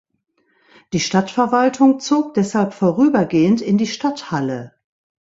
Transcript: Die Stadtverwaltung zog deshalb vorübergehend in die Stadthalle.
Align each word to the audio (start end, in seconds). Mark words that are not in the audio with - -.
Die 0.93 0.99
Stadtverwaltung 0.99 1.99
zog 1.99 2.33
deshalb 2.33 2.73
vorübergehend 2.73 3.61
in 3.61 3.77
die 3.77 3.85
Stadthalle. 3.85 4.73